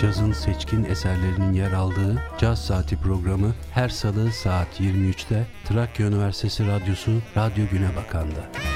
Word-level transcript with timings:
cazın 0.00 0.32
seçkin 0.32 0.84
eserlerinin 0.84 1.52
yer 1.52 1.72
aldığı 1.72 2.22
Caz 2.38 2.64
Saati 2.64 2.96
programı 2.96 3.54
her 3.72 3.88
salı 3.88 4.32
saat 4.32 4.80
23'te 4.80 5.46
Trakya 5.64 6.06
Üniversitesi 6.06 6.66
Radyosu 6.66 7.10
Radyo 7.36 7.64
Güne 7.72 7.96
Bakan'da. 7.96 8.69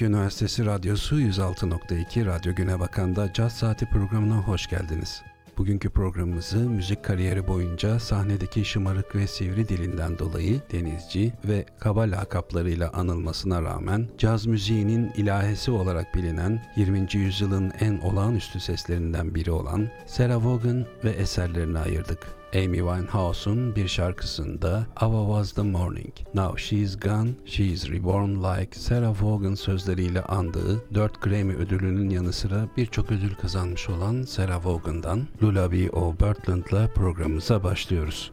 Trakya 0.00 0.16
Üniversitesi 0.18 0.66
Radyosu 0.66 1.20
106.2 1.20 2.26
Radyo 2.26 2.54
Güne 2.54 2.80
Bakan'da 2.80 3.32
Caz 3.32 3.52
Saati 3.52 3.86
programına 3.86 4.36
hoş 4.36 4.66
geldiniz. 4.66 5.22
Bugünkü 5.58 5.90
programımızı 5.90 6.56
müzik 6.56 7.04
kariyeri 7.04 7.48
boyunca 7.48 8.00
sahnedeki 8.00 8.64
şımarık 8.64 9.16
ve 9.16 9.26
sivri 9.26 9.68
dilinden 9.68 10.18
dolayı 10.18 10.60
denizci 10.72 11.32
ve 11.44 11.66
kaba 11.78 12.02
lakaplarıyla 12.02 12.90
anılmasına 12.92 13.62
rağmen 13.62 14.08
caz 14.18 14.46
müziğinin 14.46 15.10
ilahesi 15.16 15.70
olarak 15.70 16.14
bilinen 16.14 16.62
20. 16.76 17.06
yüzyılın 17.12 17.72
en 17.80 17.98
olağanüstü 17.98 18.60
seslerinden 18.60 19.34
biri 19.34 19.50
olan 19.50 19.88
Sarah 20.06 20.44
Vaughan 20.44 20.86
ve 21.04 21.10
eserlerine 21.10 21.78
ayırdık. 21.78 22.39
Amy 22.54 22.78
Winehouse'un 22.78 23.76
bir 23.76 23.88
şarkısında 23.88 24.86
Ava 24.96 25.26
Was 25.26 25.52
The 25.52 25.62
Morning, 25.62 26.14
Now 26.34 26.62
She's 26.62 27.00
Gone, 27.00 27.30
She's 27.46 27.90
Reborn 27.90 28.30
Like 28.30 28.80
Sarah 28.80 29.22
Vaughan 29.22 29.54
sözleriyle 29.54 30.22
andığı 30.22 30.94
4 30.94 31.22
Grammy 31.22 31.54
ödülünün 31.54 32.10
yanı 32.10 32.32
sıra 32.32 32.68
birçok 32.76 33.12
ödül 33.12 33.34
kazanmış 33.34 33.88
olan 33.88 34.22
Sarah 34.22 34.66
Vaughan'dan 34.66 35.28
Lullaby 35.42 35.86
O. 35.92 36.14
Birdland'la 36.14 36.88
programımıza 36.94 37.64
başlıyoruz. 37.64 38.32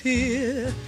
hear 0.00 0.87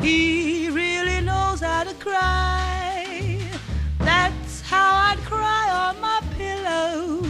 he 0.00 0.68
really 0.70 1.20
knows 1.20 1.60
how 1.60 1.84
to 1.84 1.94
cry. 1.94 3.40
That's 3.98 4.60
how 4.62 5.10
I'd 5.10 5.18
cry 5.24 5.70
on 5.70 6.00
my 6.00 6.20
pillow. 6.36 7.20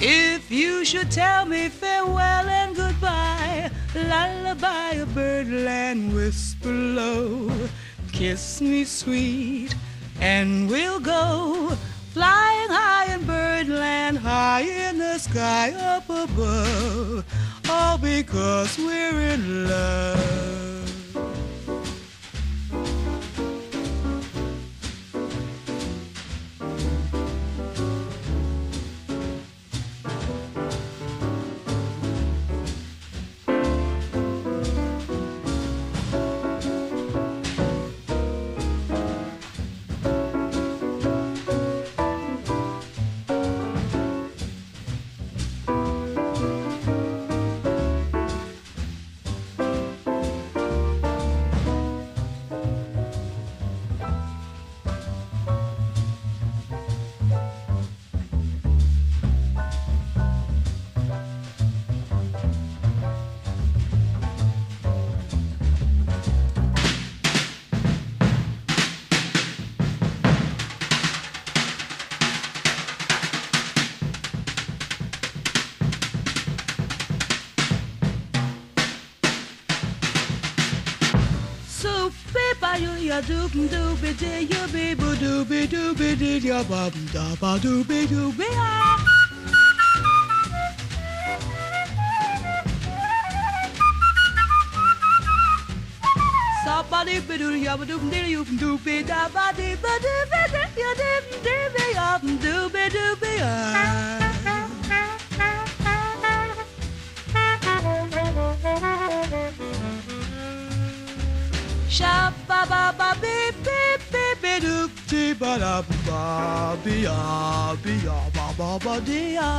If 0.00 0.50
you 0.50 0.84
should 0.84 1.10
tell 1.10 1.44
me 1.46 1.68
farewell 1.68 2.48
and 2.48 2.76
goodbye, 2.76 3.70
lullaby 3.94 4.92
a 4.92 5.06
birdland 5.06 6.14
whisper 6.14 6.72
low. 6.72 7.50
Kiss 8.12 8.60
me 8.60 8.84
sweet, 8.84 9.74
and 10.20 10.68
we'll 10.68 11.00
go 11.00 11.76
flying 12.12 12.70
high 12.70 13.14
in 13.14 13.24
birdland, 13.24 14.18
high 14.18 14.62
in 14.62 14.98
the 14.98 15.18
sky 15.18 15.72
up 15.72 16.08
above. 16.08 17.24
All 17.68 17.98
because 17.98 18.78
we're 18.78 19.20
in 19.20 19.68
love. 19.68 20.77
Ya 83.18 83.24
doop 83.28 83.52
doopy 83.72 84.10
dee 84.20 84.40
ya 84.50 84.66
bee 84.72 84.94
boo 84.98 85.14
doopy 85.20 85.60
doopy 85.72 86.10
dee 86.20 86.38
ya 86.48 86.58
bum 86.68 86.92
da 87.14 87.24
ba 87.40 87.50
doopy 87.64 88.06
doopy 88.10 88.46
ah. 88.56 88.98
Somebody 96.64 97.18
be 97.26 97.38
do 97.38 97.50
ya 97.64 97.76
ba 97.76 97.84
doop 97.90 98.06
dee 98.14 98.24
you 98.36 98.44
doopy 98.62 99.02
da 99.10 99.26
ba 99.34 99.50
dee 99.58 99.74
ba 99.82 99.98
doopy 100.06 100.42
dee 100.54 100.70
ya 100.84 100.94
dee 101.02 101.58
dee 101.74 101.90
ya 101.98 102.08
doopy 102.46 102.88
doopy 102.96 103.36
ah. 103.50 104.27
Sha 111.98 112.30
ba 112.46 112.62
ba 112.70 112.94
ba 112.96 113.08
beep 113.20 113.54
beep 113.66 114.00
beep 114.12 114.38
beep 114.42 114.62
doop 114.62 114.90
dee 115.10 115.34
ba 115.34 115.58
da 115.58 115.82
ba 116.06 116.76
be 116.84 117.02
ya 117.02 118.18
ba 118.36 118.46
ba 118.58 118.78
ba 118.84 118.94
ya. 119.10 119.50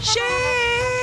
She 0.00 0.28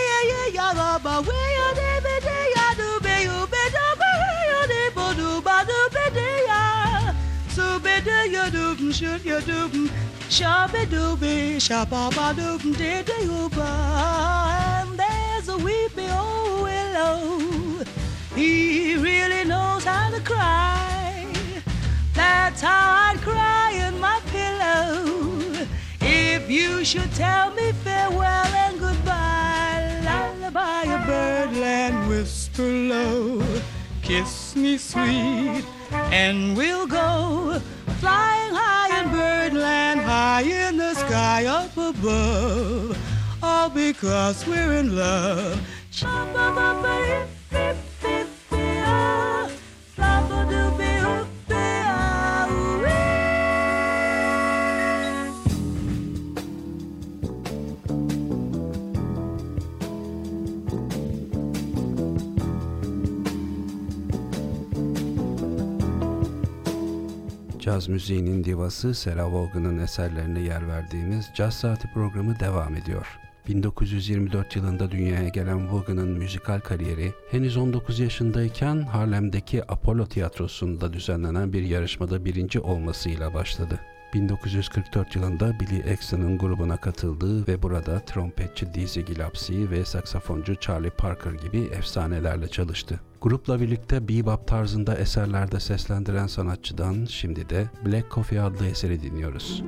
ya 0.09 0.19
ya 0.31 0.41
ya 0.57 0.67
ba 0.73 0.89
ba 1.05 1.13
we 1.21 1.37
ya 1.57 1.67
dee 1.77 1.99
be 2.05 2.15
dee 2.25 2.47
ya 2.57 2.67
do 2.81 2.89
be 3.05 3.15
you 3.29 3.39
be 3.53 3.63
do 3.77 3.85
be 4.01 4.11
ya 4.49 4.61
dee 4.71 4.89
bo 4.97 5.05
do 5.13 5.29
ba 5.49 5.61
do 5.69 5.79
be 5.93 6.05
dee 6.17 6.39
ya. 6.49 7.13
So 7.53 7.77
be 7.77 7.93
dee 8.09 8.25
ya 8.33 8.49
doop 8.49 8.81
shoot 8.89 9.21
ya 9.23 9.37
doop. 9.41 9.77
Shabby 10.31 10.85
dooby, 10.85 11.59
dee 11.59 13.03
dee 13.03 13.27
ooba. 13.27 13.67
And 14.79 14.97
there's 14.97 15.49
a 15.49 15.57
weepy 15.57 16.07
old 16.09 16.63
willow. 16.63 17.83
He 18.33 18.95
really 18.95 19.43
knows 19.43 19.83
how 19.83 20.09
to 20.09 20.21
cry. 20.21 21.27
That's 22.13 22.61
how 22.61 23.09
I'd 23.09 23.17
cry 23.19 23.73
in 23.85 23.99
my 23.99 24.21
pillow. 24.27 25.67
If 25.99 26.49
you 26.49 26.85
should 26.85 27.11
tell 27.11 27.53
me 27.53 27.73
farewell 27.83 28.53
and 28.65 28.79
goodbye, 28.79 29.99
lullaby 30.05 30.83
a 30.83 31.05
birdland 31.05 32.07
whisper 32.07 32.63
low. 32.63 33.43
Kiss 34.01 34.55
me 34.55 34.77
sweet, 34.77 35.65
and 35.91 36.55
we'll 36.55 36.87
go 36.87 37.61
flying 38.01 38.53
high 38.55 38.99
in 38.99 39.11
birdland, 39.11 39.99
high 40.01 40.41
in 40.41 40.77
the 40.77 40.93
sky 40.95 41.45
up 41.45 41.77
above, 41.77 42.97
all 43.43 43.69
because 43.69 44.45
we're 44.47 44.73
in 44.73 44.95
love. 44.95 45.61
Caz 67.71 67.87
müziğinin 67.87 68.43
divası 68.43 68.93
Sarah 68.93 69.33
Vaughan'ın 69.33 69.79
eserlerine 69.79 70.39
yer 70.39 70.67
verdiğimiz 70.67 71.29
Caz 71.35 71.53
Saati 71.53 71.87
programı 71.93 72.39
devam 72.39 72.75
ediyor. 72.75 73.19
1924 73.47 74.55
yılında 74.55 74.91
dünyaya 74.91 75.29
gelen 75.29 75.71
Vaughan'ın 75.71 76.09
müzikal 76.09 76.59
kariyeri 76.59 77.13
henüz 77.31 77.57
19 77.57 77.99
yaşındayken 77.99 78.81
Harlem'deki 78.81 79.71
Apollo 79.71 80.05
Tiyatrosu'nda 80.05 80.93
düzenlenen 80.93 81.53
bir 81.53 81.63
yarışmada 81.63 82.25
birinci 82.25 82.59
olmasıyla 82.59 83.33
başladı. 83.33 83.79
1944 84.13 85.15
yılında 85.15 85.59
Billy 85.59 85.79
Exton'un 85.79 86.37
grubuna 86.37 86.77
katıldığı 86.77 87.47
ve 87.47 87.61
burada 87.61 87.99
trompetçi 87.99 88.73
Dizzy 88.73 89.01
Gillespie 89.01 89.69
ve 89.69 89.85
saksafoncu 89.85 90.55
Charlie 90.55 90.89
Parker 90.89 91.31
gibi 91.31 91.59
efsanelerle 91.61 92.47
çalıştı. 92.47 92.99
Grupla 93.21 93.59
birlikte 93.59 94.07
bebop 94.07 94.47
tarzında 94.47 94.95
eserlerde 94.95 95.59
seslendiren 95.59 96.27
sanatçıdan 96.27 97.05
şimdi 97.05 97.49
de 97.49 97.69
Black 97.85 98.11
Coffee 98.11 98.41
adlı 98.41 98.65
eseri 98.65 99.01
dinliyoruz. 99.01 99.63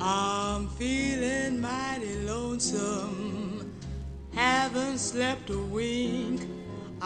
I'm 0.00 0.68
feeling 0.78 1.60
mighty 1.60 2.26
lonesome, 2.28 3.64
haven't 4.34 5.00
slept 5.00 5.50
a 5.50 5.54
wink. 5.72 6.55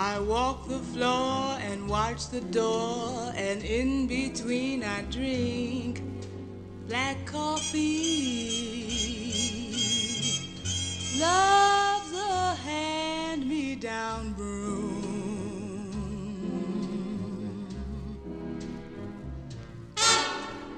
I 0.02 0.18
walk 0.18 0.66
the 0.66 0.78
floor 0.78 1.58
and 1.60 1.86
watch 1.86 2.30
the 2.30 2.40
door, 2.40 3.34
and 3.36 3.62
in 3.62 4.06
between 4.06 4.82
I 4.82 5.02
drink 5.02 6.00
black 6.88 7.26
coffee. 7.26 8.86
Love's 11.20 12.14
a 12.14 12.54
hand 12.64 13.46
me 13.46 13.74
down 13.74 14.32
broom. 14.32 15.04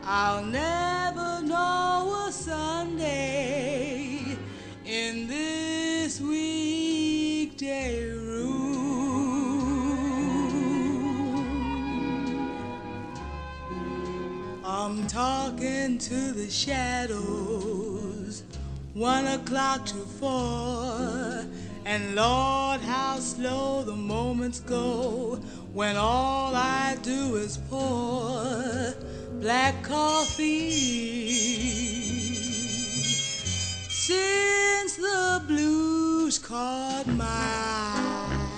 I'll 0.02 0.44
never 0.44 1.42
know 1.42 2.26
a 2.26 2.32
Sunday 2.32 3.91
I'm 14.92 15.06
talking 15.06 15.96
to 15.96 16.32
the 16.32 16.50
shadows, 16.50 18.42
one 18.92 19.26
o'clock 19.26 19.86
to 19.86 19.94
four. 19.94 21.46
And 21.86 22.14
Lord, 22.14 22.82
how 22.82 23.18
slow 23.18 23.84
the 23.84 23.96
moments 23.96 24.60
go 24.60 25.36
when 25.72 25.96
all 25.96 26.54
I 26.54 26.98
do 27.00 27.36
is 27.36 27.56
pour 27.70 28.92
black 29.40 29.82
coffee. 29.82 30.60
Since 33.88 34.96
the 34.96 35.42
blues 35.48 36.38
caught 36.38 37.06
my 37.06 37.24
eye, 37.24 38.48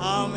I'm 0.00 0.34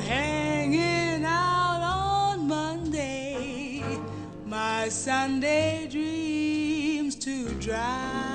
Sunday 4.90 5.88
dreams 5.88 7.16
to 7.16 7.48
dry. 7.60 8.29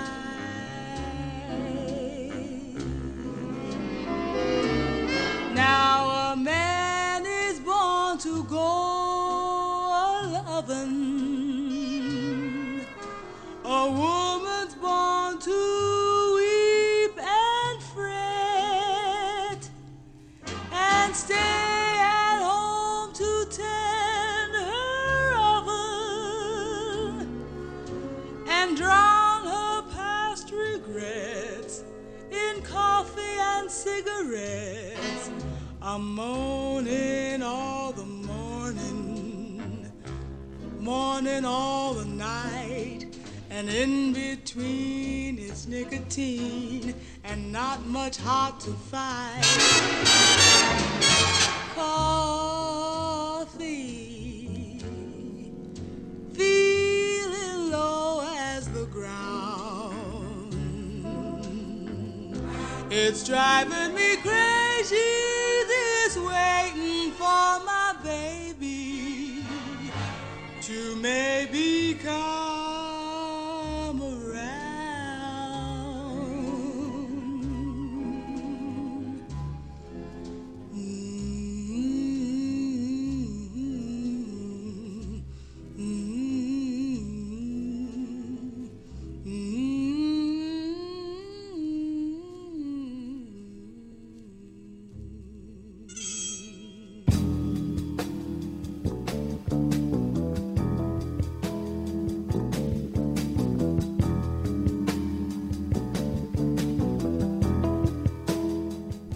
I'm 35.95 36.17
moaning 36.17 37.41
all 37.41 37.93
the 37.93 38.05
morning, 38.05 39.93
morning 40.81 41.45
all 41.45 41.95
the 41.95 42.05
night, 42.05 43.17
and 43.49 43.69
in 43.69 44.13
between 44.13 45.39
it's 45.39 45.69
nicotine 45.69 46.97
and 47.23 47.53
not 47.53 47.87
much 47.87 48.17
hot 48.17 48.59
to 48.63 48.73
fight. 48.73 49.45
Coffee, 51.77 52.81
feeling 56.33 57.71
low 57.71 58.27
as 58.37 58.67
the 58.71 58.87
ground. 58.87 60.57
It's 62.91 63.25
driving 63.25 63.95
me 63.95 64.17
crazy, 64.17 65.34
waiting 66.27 67.13
for 67.13 67.25
my 67.25 67.95
baby 68.03 69.45
to 70.63 70.97
maybe 70.97 71.95
come 72.03 72.34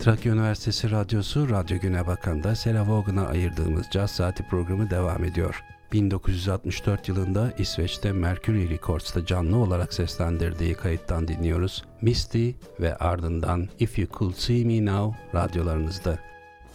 Trakya 0.08 0.32
Üniversitesi 0.32 0.90
Radyosu 0.90 1.50
Radyo 1.50 1.78
Güne 1.80 2.06
Bakan'da 2.06 2.54
Sera 2.54 2.88
Vaughan'a 2.88 3.26
ayırdığımız 3.26 3.86
Caz 3.90 4.10
Saati 4.10 4.42
programı 4.42 4.90
devam 4.90 5.24
ediyor. 5.24 5.64
1964 5.92 7.08
yılında 7.08 7.52
İsveç'te 7.58 8.12
Mercury 8.12 8.68
Records'ta 8.70 9.26
canlı 9.26 9.56
olarak 9.56 9.94
seslendirdiği 9.94 10.74
kayıttan 10.74 11.28
dinliyoruz. 11.28 11.84
Misty 12.02 12.50
ve 12.80 12.96
ardından 12.96 13.68
If 13.78 13.98
You 13.98 14.08
Could 14.18 14.34
See 14.34 14.64
Me 14.64 14.84
Now 14.84 15.18
radyolarınızda. 15.34 16.18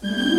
Thank 0.02 0.33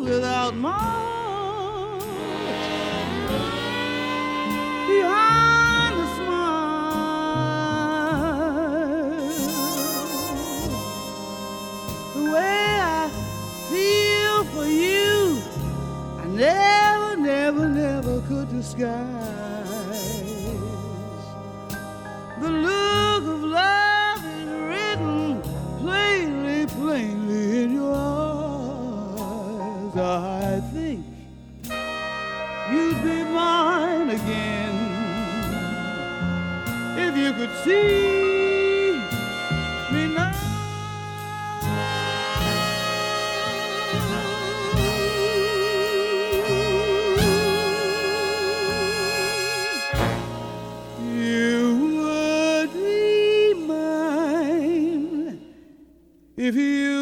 without 0.00 0.54
March? 0.54 2.02
Behind 4.88 5.94
the 6.00 6.06
smile, 6.16 7.02
the 12.14 12.22
way 12.30 12.78
I 12.80 13.10
feel 13.68 14.44
for 14.54 14.66
you, 14.66 15.42
I 16.20 16.22
never, 16.26 17.16
never, 17.16 17.68
never 17.68 18.20
could 18.28 18.48
disguise. 18.50 19.01
See 37.64 38.98
me 39.92 40.06
now. 40.08 40.32
You 50.98 52.00
would 52.02 52.72
be 52.72 53.54
mine 53.66 55.40
if 56.36 56.54
you 56.56 57.01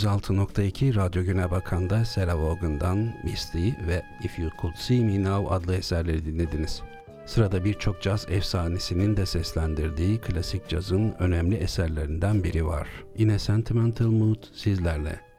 ...106.2 0.00 0.94
Radyo 0.94 1.24
Güne 1.24 1.50
Bakan'da 1.50 2.04
Sarah 2.04 2.34
Vaughan'dan 2.34 3.14
Misty 3.24 3.68
ve 3.86 4.02
If 4.24 4.38
You 4.38 4.50
Could 4.60 4.74
See 4.74 5.04
Me 5.04 5.22
Now 5.22 5.54
adlı 5.54 5.76
eserleri 5.76 6.24
dinlediniz. 6.24 6.82
Sırada 7.26 7.64
birçok 7.64 8.02
caz 8.02 8.26
efsanesinin 8.30 9.16
de 9.16 9.26
seslendirdiği 9.26 10.20
klasik 10.20 10.68
cazın 10.68 11.14
önemli 11.18 11.56
eserlerinden 11.56 12.44
biri 12.44 12.66
var. 12.66 12.88
In 13.16 13.28
a 13.28 13.38
Sentimental 13.38 14.06
Mood 14.06 14.44
sizlerle. 14.52 15.29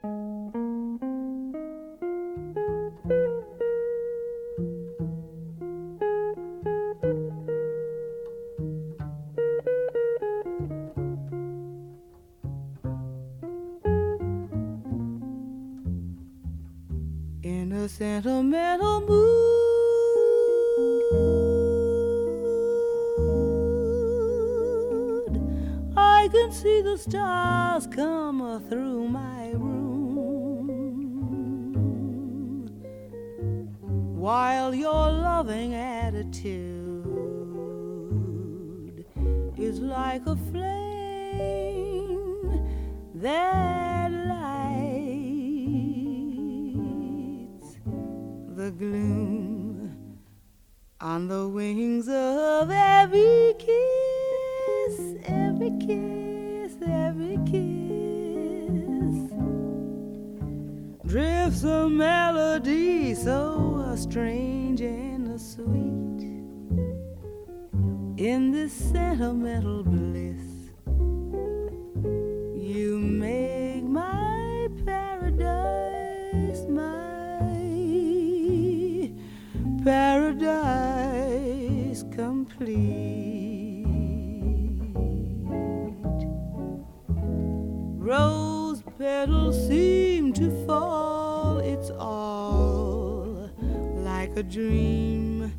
All 91.97 93.49
like 93.95 94.35
a 94.37 94.43
dream 94.43 95.53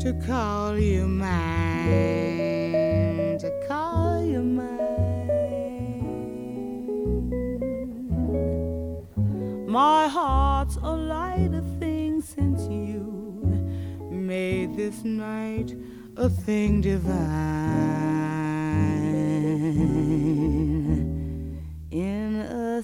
to 0.00 0.12
call 0.26 0.78
you 0.78 1.06
mine, 1.06 1.88
to 3.38 3.50
call 3.68 4.24
you 4.24 4.42
mine. 4.42 4.70
My 9.68 10.08
heart's 10.08 10.76
a 10.76 10.90
lighter 10.90 11.62
thing 11.78 12.20
since 12.22 12.62
you 12.68 13.06
made 14.10 14.76
this 14.76 15.04
night 15.04 15.74
a 16.16 16.28
thing 16.28 16.80
divine. 16.80 17.80
In 21.90 22.36
a 22.36 22.82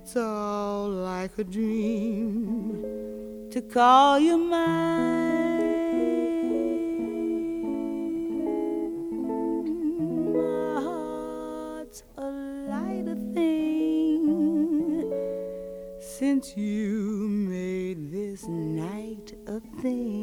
It's 0.00 0.14
all 0.16 0.88
like 0.88 1.36
a 1.38 1.44
dream 1.44 2.84
to 3.50 3.60
call 3.60 4.20
you 4.20 4.38
mine. 4.38 5.58
My 10.36 10.80
heart's 10.80 12.04
a 12.16 12.30
lighter 12.70 13.16
thing 13.34 15.12
since 15.98 16.56
you 16.56 17.26
made 17.28 18.12
this 18.12 18.46
night 18.46 19.34
a 19.48 19.58
thing 19.82 20.17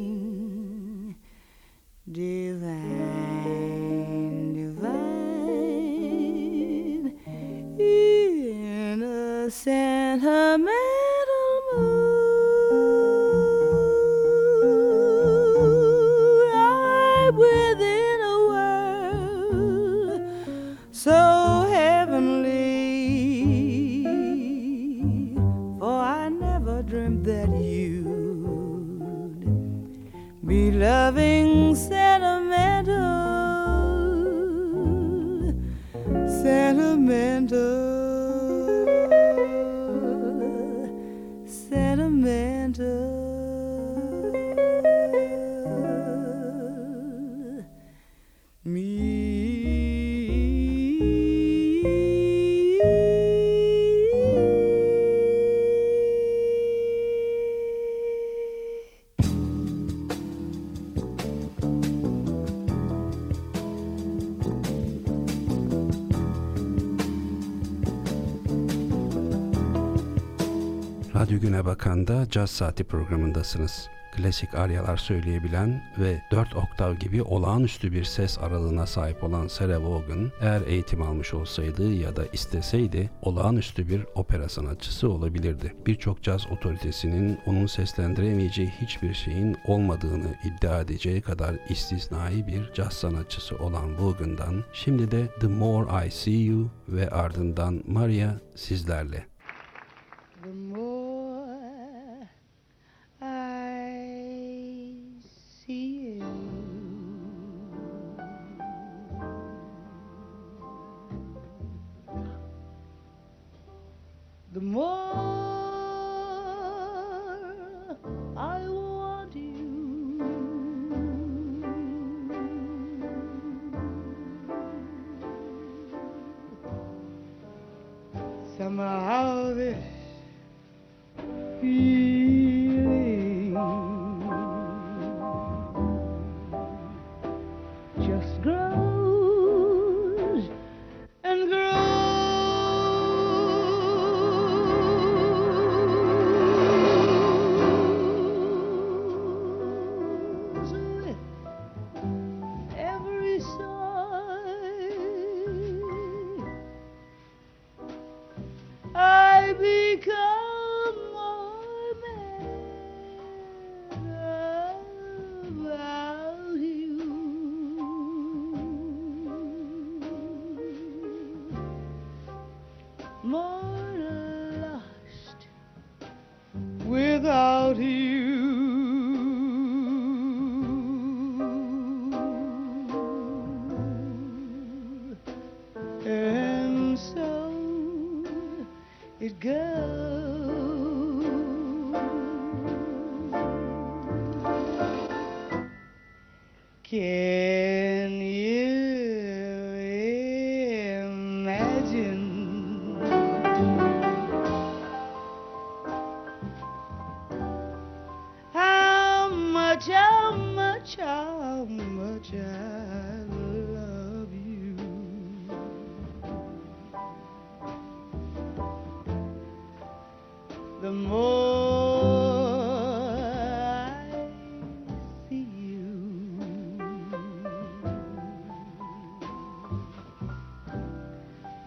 Caz 72.46 72.50
Saati 72.50 72.84
programındasınız. 72.84 73.88
Klasik 74.16 74.54
aryalar 74.54 74.96
söyleyebilen 74.96 75.82
ve 75.98 76.22
4 76.30 76.56
oktav 76.56 76.94
gibi 76.94 77.22
olağanüstü 77.22 77.92
bir 77.92 78.04
ses 78.04 78.38
aralığına 78.38 78.86
sahip 78.86 79.24
olan 79.24 79.48
Sarah 79.48 79.80
Vaughan, 79.80 80.32
eğer 80.40 80.62
eğitim 80.66 81.02
almış 81.02 81.34
olsaydı 81.34 81.92
ya 81.92 82.16
da 82.16 82.26
isteseydi 82.32 83.10
olağanüstü 83.22 83.88
bir 83.88 84.06
opera 84.14 84.48
sanatçısı 84.48 85.10
olabilirdi. 85.10 85.76
Birçok 85.86 86.22
caz 86.22 86.46
otoritesinin 86.46 87.38
onun 87.46 87.66
seslendiremeyeceği 87.66 88.68
hiçbir 88.80 89.14
şeyin 89.14 89.56
olmadığını 89.66 90.34
iddia 90.44 90.80
edeceği 90.80 91.22
kadar 91.22 91.54
istisnai 91.68 92.46
bir 92.46 92.72
caz 92.72 92.92
sanatçısı 92.92 93.56
olan 93.56 93.98
Vaughan'dan 93.98 94.64
şimdi 94.72 95.10
de 95.10 95.26
The 95.40 95.46
More 95.46 96.06
I 96.06 96.10
See 96.10 96.32
You 96.32 96.70
ve 96.88 97.10
ardından 97.10 97.82
Maria 97.86 98.30
sizlerle. 98.56 99.35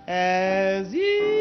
As 0.09 0.91
years 0.91 1.38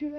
drive. 0.00 0.10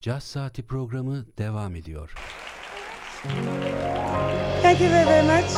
Caz 0.00 0.24
Saati 0.24 0.62
programı 0.62 1.24
devam 1.38 1.76
ediyor. 1.76 2.14
Thank 4.62 4.80
you 4.80 4.90
very, 4.90 5.06
very 5.06 5.26
much. 5.26 5.50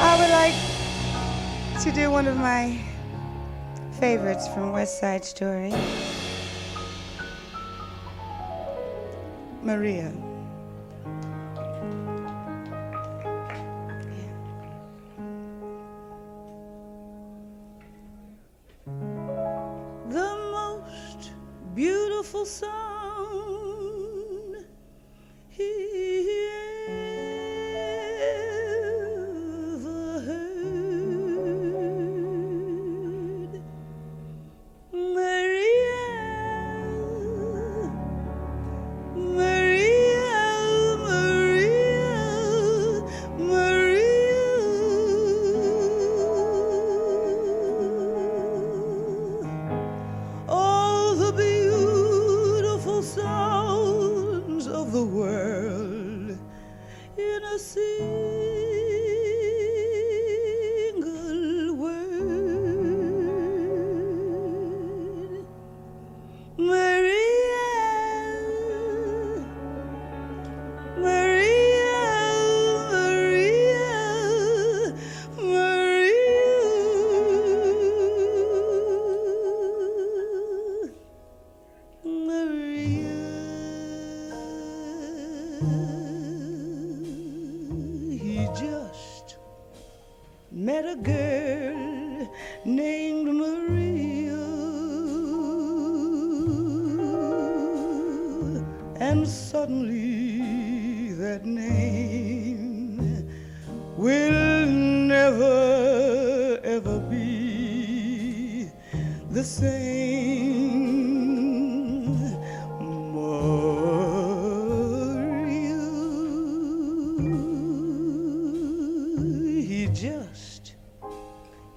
I 0.00 0.16
would 0.18 0.30
like 0.30 0.56
to 1.84 1.90
do 2.02 2.10
one 2.10 2.30
of 2.30 2.36
my 2.36 2.91
favorites 4.02 4.48
from 4.48 4.72
West 4.72 4.98
Side 4.98 5.24
Story 5.24 5.72
Maria. 9.62 10.12
The 20.08 20.30
most 20.50 21.30
beautiful 21.72 22.44
song. 22.44 22.91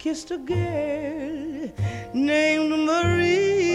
kissed 0.06 0.30
a 0.30 0.38
girl 0.38 1.72
named 2.14 2.70
Marie. 2.86 3.75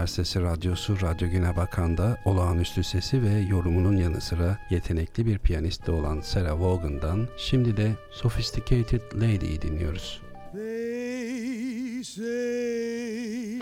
Üniversitesi 0.00 0.40
Radyosu 0.40 1.00
Radyo 1.00 1.30
Güne 1.30 1.56
Bakan'da 1.56 2.18
olağanüstü 2.24 2.84
sesi 2.84 3.22
ve 3.22 3.38
yorumunun 3.38 3.96
yanı 3.96 4.20
sıra 4.20 4.58
yetenekli 4.70 5.26
bir 5.26 5.38
piyanist 5.38 5.86
de 5.86 5.90
olan 5.90 6.20
Sarah 6.20 6.60
Vaughan'dan 6.60 7.28
şimdi 7.36 7.76
de 7.76 7.92
Sophisticated 8.10 9.00
Lady'yi 9.14 9.62
dinliyoruz. 9.62 10.20
They 10.52 12.04
say 12.04 13.60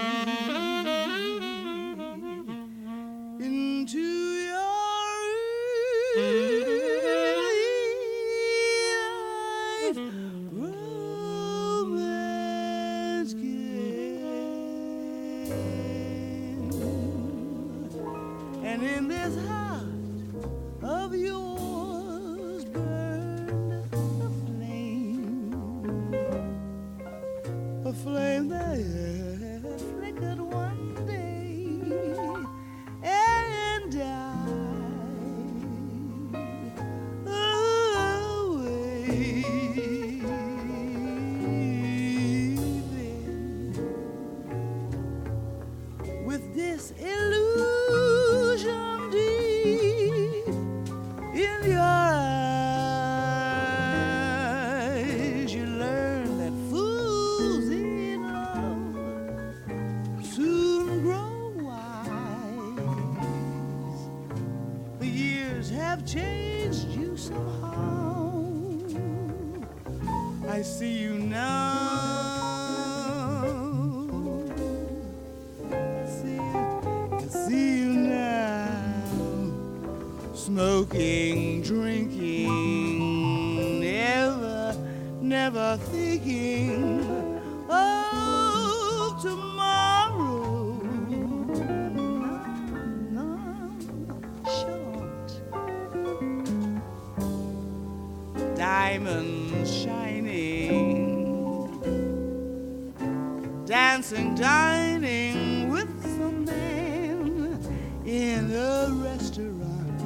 dancing, 104.08 104.34
dining 104.34 105.70
with 105.70 106.02
some 106.02 106.44
man 106.44 107.60
in 108.06 108.50
a 108.50 108.88
restaurant. 109.02 110.00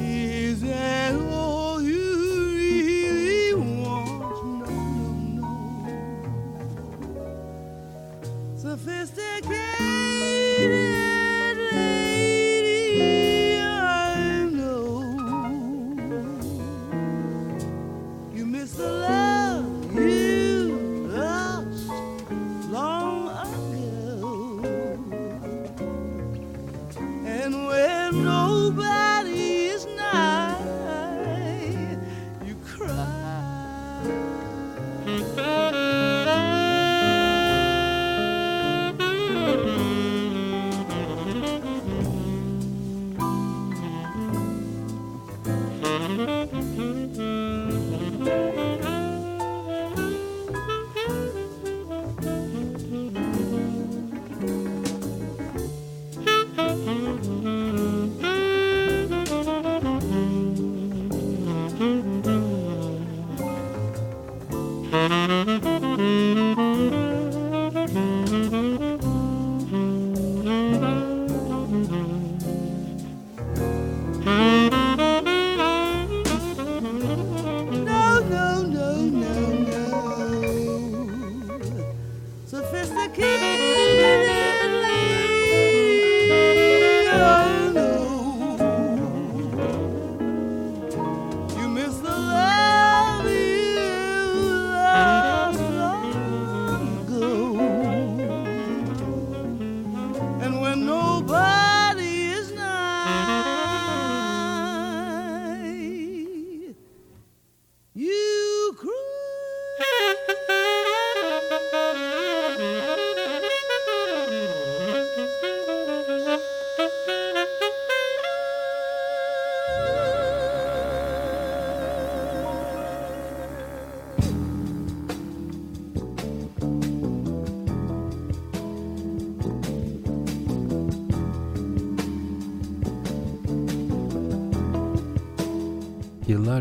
Is 0.00 0.64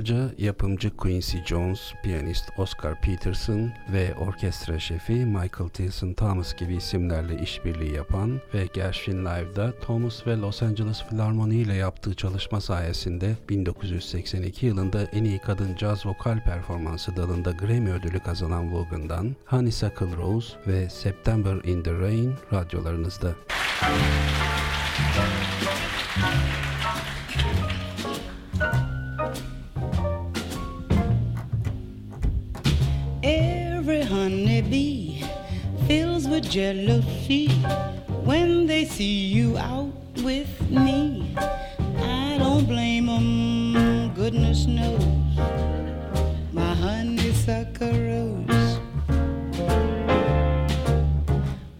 Yıllarca 0.02 0.32
yapımcı 0.38 0.98
Quincy 0.98 1.38
Jones, 1.46 1.94
piyanist 2.04 2.50
Oscar 2.58 3.02
Peterson 3.02 3.72
ve 3.94 4.16
orkestra 4.16 4.80
şefi 4.80 5.14
Michael 5.14 5.70
Tilson 5.74 6.14
Thomas 6.14 6.56
gibi 6.56 6.76
isimlerle 6.76 7.42
işbirliği 7.42 7.94
yapan 7.94 8.42
ve 8.54 8.68
Gershwin 8.74 9.26
Live'da 9.26 9.80
Thomas 9.80 10.28
ve 10.28 10.38
Los 10.38 10.64
Angeles 10.64 11.04
Philharmony 11.04 11.62
ile 11.62 11.74
yaptığı 11.74 12.14
çalışma 12.14 12.62
sayesinde 12.62 13.36
1982 13.50 14.66
yılında 14.66 15.04
en 15.04 15.24
iyi 15.24 15.40
kadın 15.40 15.76
caz 15.76 16.06
vokal 16.06 16.44
performansı 16.44 17.16
dalında 17.16 17.52
Grammy 17.52 17.92
ödülü 17.92 18.20
kazanan 18.20 18.74
Vaughan'dan 18.74 19.36
Honeysuckle 19.46 20.18
Rose 20.18 20.58
ve 20.68 20.90
September 20.90 21.56
in 21.64 21.84
the 21.84 21.94
Rain 21.94 22.34
radyolarınızda. 22.54 23.36
Jealousy 36.52 37.48
when 38.26 38.68
they 38.68 38.84
see 38.84 39.28
you 39.28 39.58
out 39.58 39.94
with 40.18 40.52
me. 40.70 41.34
I 41.38 42.36
don't 42.40 42.66
blame 42.66 43.06
them, 43.06 44.14
goodness 44.14 44.66
knows. 44.66 45.02
My 46.52 46.74
honeysuckle 46.76 47.94
rose. 47.94 48.80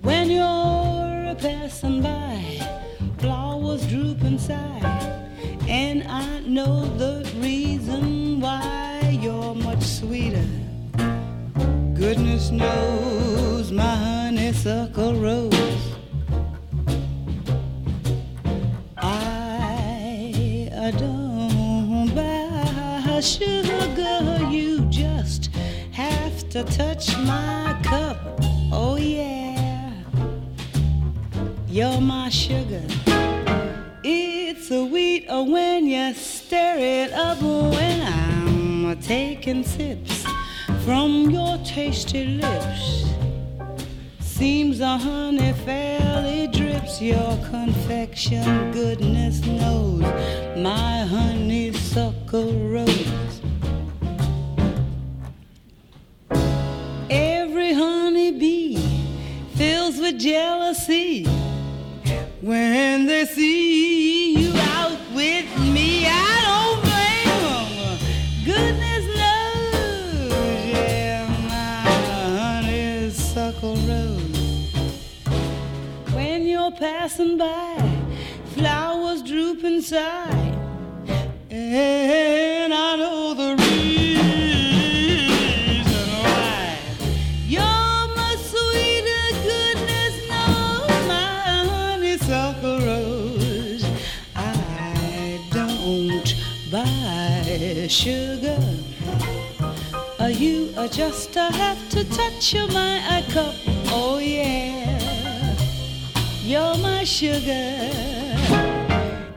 When 0.02 0.32
you're 0.32 1.36
passing 1.36 2.02
by, 2.02 2.42
flowers 3.18 3.86
droop 3.88 4.22
inside, 4.24 4.86
and 5.68 6.06
I 6.08 6.40
know 6.48 6.86
the 6.96 7.30
reason 7.42 8.40
why 8.40 9.20
you're 9.22 9.54
much 9.54 9.84
sweeter 9.84 10.48
goodness 11.94 12.50
knows 12.50 13.51
my 13.72 13.96
honeysuckle 13.96 15.14
rose. 15.16 15.96
I 20.84 20.92
don't 20.98 22.14
buy 22.14 23.20
sugar, 23.22 24.48
you 24.50 24.82
just 24.90 25.54
have 25.92 26.50
to 26.50 26.64
touch 26.64 27.16
my 27.20 27.80
cup. 27.84 28.18
Oh, 28.74 28.98
yeah, 28.98 29.94
you're 31.68 32.02
my 32.02 32.30
sugar. 32.30 32.84
It's 34.04 34.68
sweet 34.68 35.28
oh, 35.30 35.44
when 35.50 35.86
you 35.86 36.14
stir 36.14 36.78
it 36.80 37.14
up 37.14 37.42
when 37.42 38.02
I'm 38.02 39.00
taking 39.02 39.64
sips 39.64 40.26
from 40.84 41.30
your 41.30 41.58
tasty 41.60 42.26
lips. 42.26 43.11
Seems 44.42 44.80
the 44.80 44.98
honey 44.98 45.54
fairly 45.54 46.48
drips 46.48 47.00
your 47.00 47.38
confection. 47.52 48.72
Goodness 48.72 49.40
knows 49.46 50.02
my 50.58 51.06
honeysuckle 51.06 52.52
rose. 52.52 53.42
Every 57.12 57.74
honeybee 57.74 58.78
fills 59.54 60.00
with 60.00 60.18
jealousy 60.18 61.26
when 62.42 63.06
they 63.06 63.26
see 63.26 64.21
passing 76.82 77.38
by, 77.38 77.78
flowers 78.56 79.22
droop 79.22 79.64
inside, 79.64 80.58
and 81.52 82.74
I 82.74 82.96
know 82.96 83.36
the 83.36 83.56
reason 83.62 84.34
why. 86.24 86.80
You're 87.46 88.08
my 88.18 88.36
sweeter 88.50 89.28
goodness 89.46 90.14
knows 90.28 91.08
my 91.08 91.30
honeysuckle 91.70 92.80
rose. 92.80 93.86
I 94.36 95.40
don't 95.52 96.34
buy 96.72 97.88
sugar. 97.88 98.58
You 100.32 100.74
uh, 100.78 100.88
just 100.88 101.38
uh, 101.38 101.52
have 101.52 101.90
to 101.90 102.04
touch 102.06 102.56
my 102.74 103.24
cup. 103.30 103.54
Oh 103.94 104.18
yeah. 104.18 104.81
You're 106.44 106.76
my 106.78 107.04
sugar. 107.04 107.78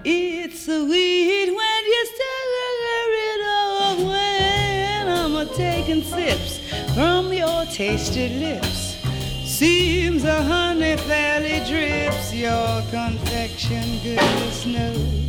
It's 0.07 0.65
sweet 0.65 1.49
when 1.49 1.85
you 1.85 2.07
stir 2.07 3.11
it 3.29 3.41
up 3.47 3.99
when 3.99 5.09
I'm 5.09 5.37
a 5.37 5.45
taking 5.55 6.03
sips 6.03 6.61
from 6.95 7.31
your 7.31 7.67
tasty 7.67 8.31
lips. 8.41 8.97
Seems 9.45 10.23
the 10.23 10.43
honey 10.43 10.97
fairly 10.97 11.59
drips 11.69 12.33
your 12.33 12.83
confection, 12.91 13.85
goodness 14.03 14.65
knows. 14.65 15.25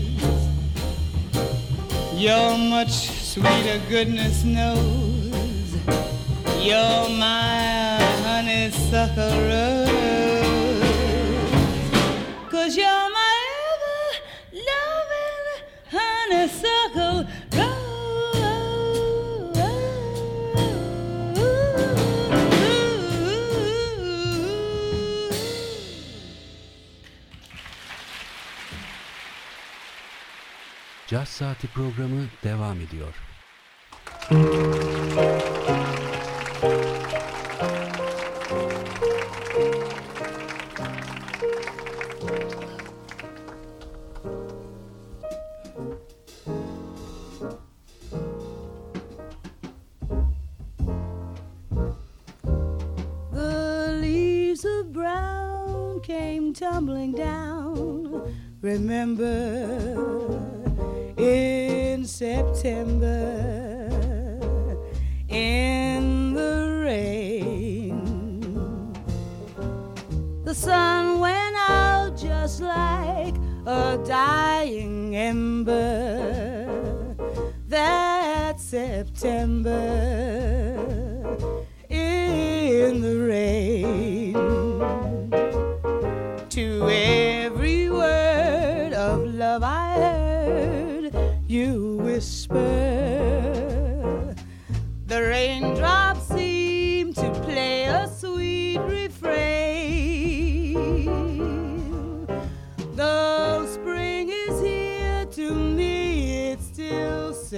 You're 2.14 2.58
much 2.58 3.10
sweeter, 3.10 3.82
goodness 3.90 4.46
knows. 4.46 5.76
You're 6.62 7.10
my 7.10 7.98
honeysuckle 8.24 9.42
rose. 9.50 10.45
Rose. 16.96 17.28
Caz 31.08 31.30
Saati 31.30 31.68
programı 31.68 32.26
devam 32.44 32.78
ediyor. 32.82 33.14
Remember 58.62 59.78
in 61.18 62.06
September 62.06 63.25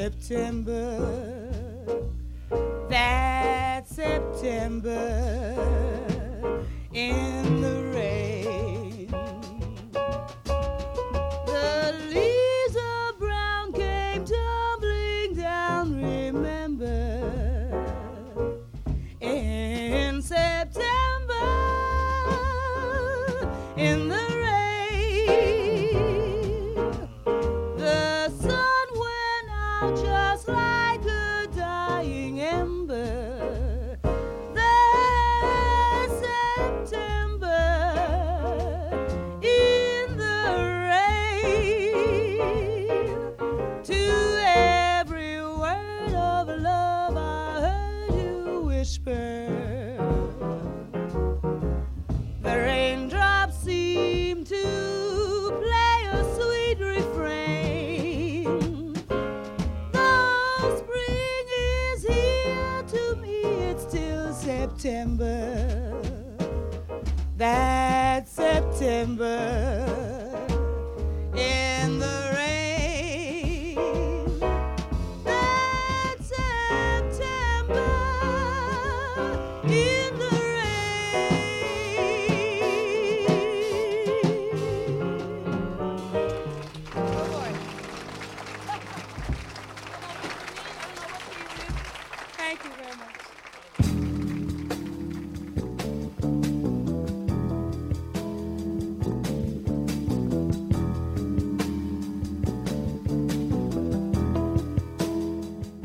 September, 0.08 2.00
that 2.88 3.86
September 3.90 5.47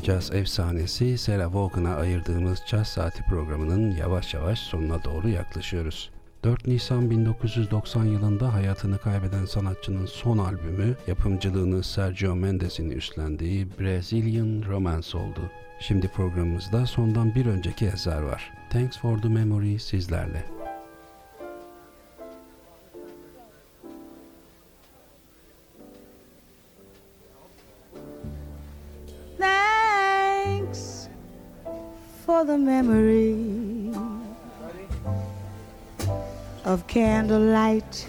Caz 0.02 0.34
efsanesi 0.34 1.18
Sarah 1.18 1.54
Vaughan'a 1.54 1.96
ayırdığımız 1.96 2.62
Caz 2.66 2.88
Saati 2.88 3.22
programının 3.22 3.96
yavaş 3.96 4.34
yavaş 4.34 4.58
sonuna 4.58 5.04
doğru 5.04 5.28
yaklaşıyoruz. 5.28 6.10
4 6.44 6.66
Nisan 6.66 7.10
1990 7.10 8.04
yılında 8.04 8.54
hayatını 8.54 8.98
kaybeden 8.98 9.44
sanatçının 9.44 10.06
son 10.06 10.38
albümü 10.38 10.96
yapımcılığını 11.06 11.82
Sergio 11.82 12.36
Mendes'in 12.36 12.90
üstlendiği 12.90 13.66
Brazilian 13.80 14.62
Romance 14.68 15.18
oldu. 15.18 15.50
Şimdi 15.80 16.08
programımızda 16.08 16.86
sondan 16.86 17.34
bir 17.34 17.46
önceki 17.46 17.86
eser 17.86 18.22
var. 18.22 18.52
Thanks 18.70 18.98
for 18.98 19.22
the 19.22 19.28
Memory 19.28 19.78
sizlerle. 19.78 20.61
The 32.44 32.58
memory 32.58 33.92
of 36.64 36.86
candlelight 36.88 38.08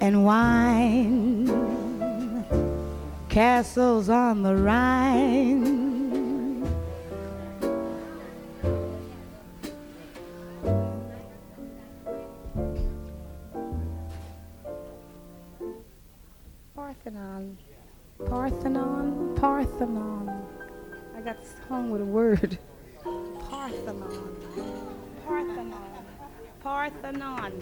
and 0.00 0.24
wine, 0.24 1.46
castles 3.28 4.08
on 4.08 4.42
the 4.42 4.56
Rhine. 4.56 5.80
Parthenon, 16.74 17.56
Parthenon, 18.26 19.36
Parthenon. 19.36 20.46
I 21.16 21.20
got 21.20 21.36
hung 21.68 21.90
with 21.90 22.00
a 22.00 22.04
word. 22.04 22.58
Parthenon. 23.50 24.36
Parthenon. 25.26 25.74
Parthenon. 26.62 27.52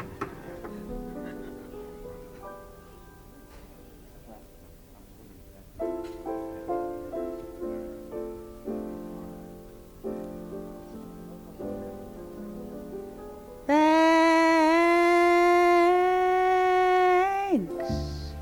Thanks 17.48 18.34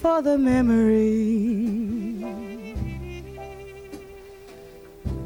for 0.00 0.22
the 0.22 0.38
memory 0.38 1.71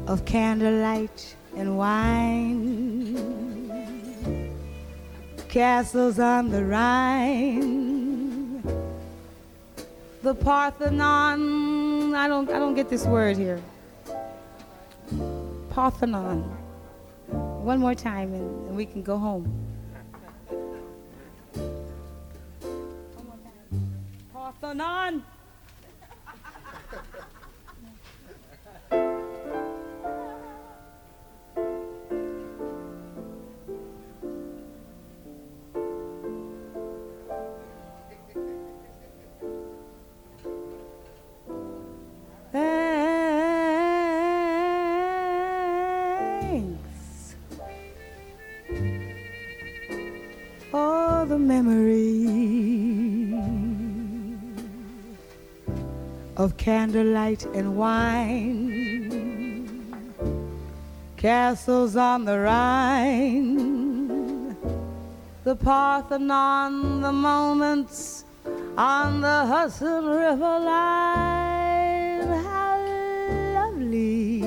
of 0.07 0.25
candlelight 0.25 1.35
and 1.57 1.77
wine, 1.77 3.17
castles 5.49 6.17
on 6.17 6.49
the 6.49 6.63
Rhine, 6.63 8.63
the 10.23 10.33
Parthenon. 10.33 12.15
I 12.15 12.29
don't, 12.29 12.49
I 12.49 12.57
don't 12.57 12.73
get 12.73 12.89
this 12.89 13.05
word 13.05 13.37
here. 13.37 13.61
Parthenon. 15.69 16.43
One 17.27 17.79
more 17.79 17.93
time, 17.93 18.33
and, 18.33 18.67
and 18.67 18.77
we 18.77 18.85
can 18.85 19.03
go 19.03 19.17
home. 19.17 19.53
Parthenon. 24.31 25.23
Candlelight 57.27 57.45
and 57.55 57.77
wine, 57.77 59.23
castles 61.17 61.95
on 61.95 62.25
the 62.25 62.39
Rhine, 62.39 63.75
the 65.43 65.55
Parthenon, 65.55 67.01
the 67.01 67.11
moments 67.11 68.23
on 68.77 69.21
the 69.21 69.45
Hudson 69.45 70.05
River 70.05 70.59
line. 70.59 72.27
How 72.27 72.79
lovely 73.55 74.41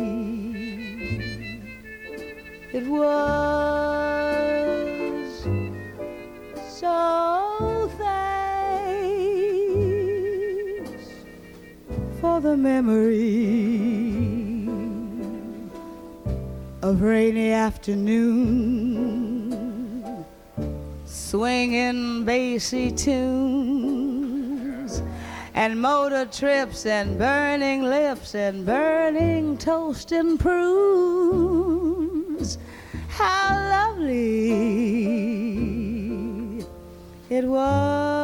it 2.73 2.87
was. 2.87 3.40
For 12.21 12.41
the 12.41 12.57
memory 12.57 14.11
of 16.83 17.01
rainy 17.01 17.51
afternoon, 17.51 19.07
swinging 21.07 22.25
bassy 22.27 22.91
tunes 22.91 23.41
and 25.55 25.81
motor 25.81 26.27
trips 26.27 26.85
and 26.85 27.17
burning 27.19 27.85
lips 27.85 28.35
and 28.35 28.67
burning 28.67 29.57
toast 29.57 30.13
and 30.13 30.39
prunes. 30.39 31.49
How 33.09 33.97
lovely 33.97 34.51
it 37.31 37.45
was. 37.45 38.20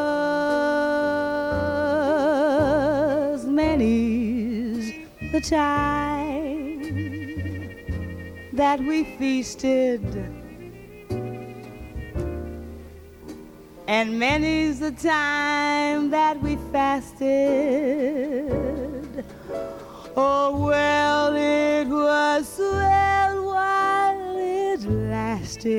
The 5.37 5.51
time 5.51 6.81
that 8.55 8.81
we 8.81 9.05
feasted 9.19 10.03
And 13.87 14.19
many's 14.19 14.81
the 14.81 14.93
time 14.93 16.11
that 16.11 16.41
we 16.43 16.57
fasted. 16.73 17.27
Oh, 20.17 20.67
well, 20.67 21.37
it 21.37 21.87
was 21.87 22.49
swell 22.49 23.45
while 23.53 24.37
it 24.39 24.83
lasted. 24.85 25.77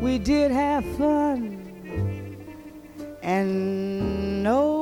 We 0.00 0.18
did 0.18 0.50
have 0.50 0.84
fun 0.96 1.58
and 3.22 4.42
no 4.42 4.77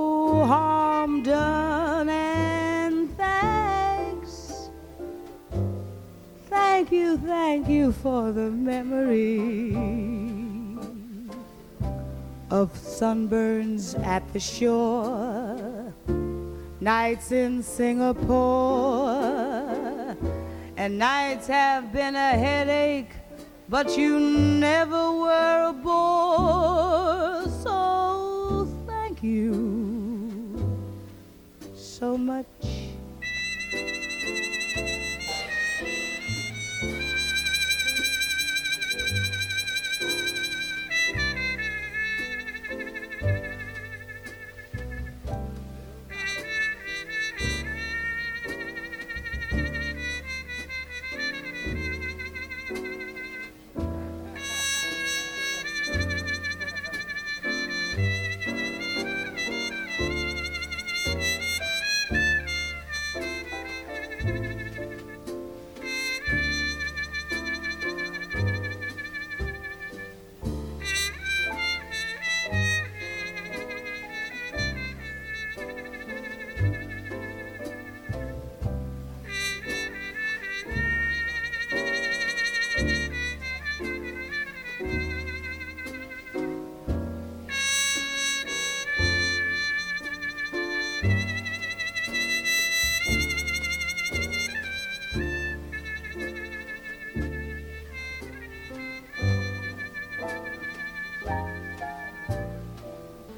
thank 7.26 7.68
you, 7.68 7.90
for 7.90 8.30
the 8.30 8.50
memory 8.50 9.74
of 12.50 12.72
sunburns 12.72 13.98
at 14.06 14.22
the 14.32 14.38
shore, 14.38 15.92
nights 16.80 17.32
in 17.32 17.62
Singapore, 17.64 19.10
and 20.76 20.98
nights 20.98 21.48
have 21.48 21.92
been 21.92 22.14
a 22.14 22.30
headache, 22.30 23.10
but 23.68 23.98
you 23.98 24.20
never 24.20 25.10
were 25.10 25.70
a 25.70 25.72
bore. 25.72 27.42
So 27.64 28.68
thank 28.86 29.22
you 29.24 29.52
so 31.74 32.16
much. 32.16 32.46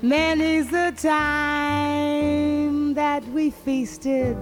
Many's 0.08 0.70
the 0.70 0.92
time 0.96 2.94
that 2.94 3.22
we 3.28 3.50
feasted. 3.50 4.38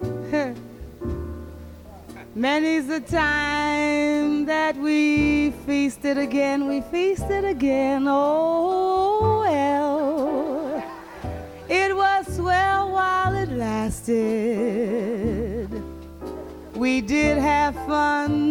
Many's 2.36 2.86
the 2.86 3.00
time 3.00 4.44
that 4.44 4.76
we 4.76 5.50
feasted 5.66 6.18
again, 6.18 6.68
we 6.68 6.82
feasted 6.82 7.44
again. 7.44 8.06
Oh, 8.06 9.40
well, 9.40 10.84
it 11.68 11.96
was 11.96 12.36
swell 12.36 12.92
while 12.92 13.34
it 13.34 13.48
lasted. 13.48 14.06
We 16.76 17.00
did 17.00 17.38
have 17.38 17.74
fun 17.86 18.45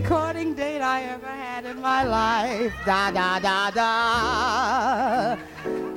recording 0.00 0.54
date 0.54 0.80
I 0.80 1.02
ever 1.04 1.28
had 1.28 1.64
in 1.64 1.80
my 1.80 2.02
life. 2.02 2.74
Da 2.84 3.12
da 3.12 3.38
da 3.38 3.70
da. 3.70 5.36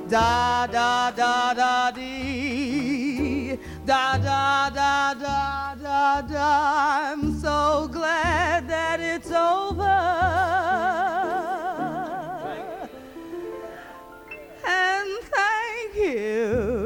Da 0.07 0.67
da 0.67 1.11
da 1.19 1.53
da 1.61 1.91
dee. 1.91 3.57
Da 3.87 4.17
da 4.27 4.69
da 4.69 5.15
da 5.15 5.75
da 5.85 6.21
da. 6.21 7.11
I'm 7.11 7.39
so 7.39 7.87
glad 7.91 8.67
that 8.69 8.99
it's 8.99 9.31
over. 9.31 9.97
And 14.79 15.09
thank 15.35 15.89
you 15.95 16.76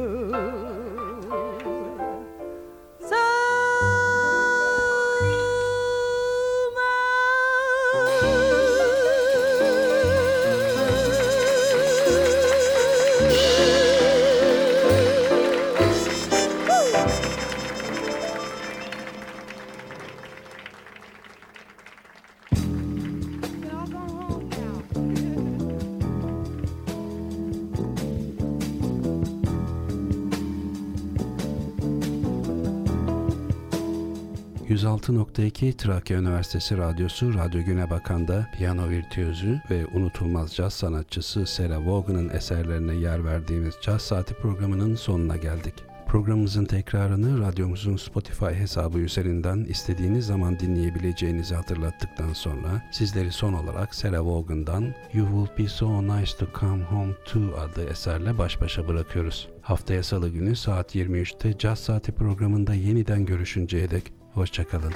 ...106.2 34.81 35.77
Trakya 35.77 36.17
Üniversitesi 36.17 36.77
Radyosu 36.77 37.33
Radyo 37.33 37.63
Güne 37.63 37.89
Bakan'da 37.89 38.47
piyano 38.57 38.89
virtüözü 38.89 39.61
ve 39.71 39.85
unutulmaz 39.85 40.55
caz 40.55 40.73
sanatçısı 40.73 41.45
Sarah 41.45 41.87
Vaughan'ın 41.87 42.29
eserlerine 42.29 42.95
yer 42.95 43.25
verdiğimiz 43.25 43.75
Caz 43.81 44.01
Saati 44.01 44.33
programının 44.33 44.95
sonuna 44.95 45.37
geldik. 45.37 45.73
Programımızın 46.07 46.65
tekrarını 46.65 47.39
radyomuzun 47.41 47.97
Spotify 47.97 48.45
hesabı 48.45 48.99
üzerinden 48.99 49.57
istediğiniz 49.63 50.25
zaman 50.25 50.59
dinleyebileceğinizi 50.59 51.55
hatırlattıktan 51.55 52.33
sonra 52.33 52.81
sizleri 52.91 53.31
son 53.31 53.53
olarak 53.53 53.95
Sarah 53.95 54.25
Vaughan'dan 54.25 54.93
You 55.13 55.47
Will 55.47 55.65
Be 55.65 55.69
So 55.69 56.03
Nice 56.03 56.37
To 56.39 56.47
Come 56.59 56.83
Home 56.83 57.13
To 57.25 57.39
adlı 57.39 57.83
eserle 57.83 58.37
baş 58.37 58.61
başa 58.61 58.87
bırakıyoruz. 58.87 59.49
Haftaya 59.61 60.03
salı 60.03 60.29
günü 60.29 60.55
saat 60.55 60.95
23'te 60.95 61.57
Caz 61.57 61.79
Saati 61.79 62.11
programında 62.11 62.73
yeniden 62.73 63.25
görüşünceye 63.25 63.91
dek 63.91 64.20
hoşçakalın. 64.35 64.93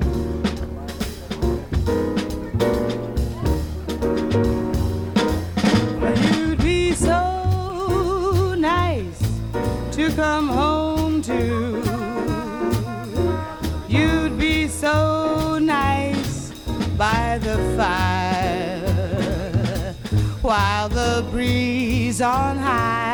You'd 6.24 6.64
be 6.64 6.96
so 6.96 8.56
nice 8.56 9.20
to 9.92 10.12
come 10.16 10.48
home 10.50 11.22
to. 11.22 11.82
You'd 13.90 14.40
be 14.40 14.68
so 14.68 15.60
nice 15.60 16.52
by 16.98 17.40
the 17.40 17.58
fire 17.78 18.86
while 20.42 20.90
the 20.90 21.24
breeze 21.32 22.22
on 22.22 22.58
high 22.58 23.05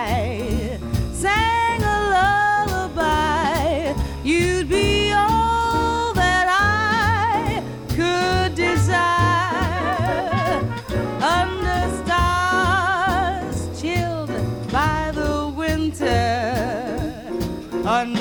and 17.83 18.20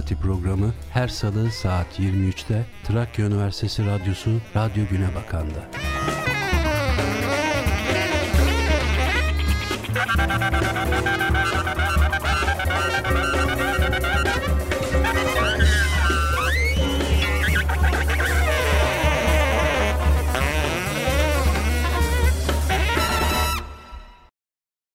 Saati 0.00 0.16
programı 0.16 0.72
her 0.90 1.08
salı 1.08 1.50
saat 1.50 1.98
23'te 1.98 2.66
Trakya 2.84 3.26
Üniversitesi 3.26 3.86
Radyosu 3.86 4.30
Radyo 4.56 4.84
Güne 4.90 5.14
Bakan'da. 5.14 6.29